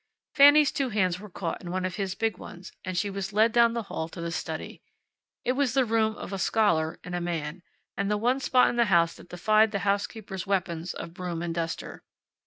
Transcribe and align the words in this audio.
Fanny's 0.33 0.71
two 0.71 0.89
hands 0.89 1.19
were 1.19 1.29
caught 1.29 1.61
in 1.61 1.69
one 1.69 1.85
of 1.85 1.97
his 1.97 2.15
big 2.15 2.39
ones, 2.39 2.71
and 2.83 2.97
she 2.97 3.07
was 3.11 3.33
led 3.33 3.51
down 3.51 3.73
the 3.75 3.83
hall 3.83 4.09
to 4.09 4.19
the 4.19 4.31
study. 4.31 4.81
It 5.45 5.51
was 5.51 5.75
the 5.75 5.85
room 5.85 6.15
of 6.15 6.33
a 6.33 6.39
scholar 6.39 6.99
and 7.03 7.13
a 7.13 7.21
man, 7.21 7.61
and 7.95 8.09
the 8.09 8.17
one 8.17 8.39
spot 8.39 8.71
in 8.71 8.77
the 8.77 8.85
house 8.85 9.13
that 9.13 9.29
defied 9.29 9.69
the 9.71 9.77
housekeeper's 9.85 10.47
weapons 10.47 10.95
of 10.95 11.13
broom 11.13 11.43
and 11.43 11.53
duster. 11.53 12.01